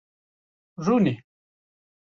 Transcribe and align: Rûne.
Rûne. 0.85 1.13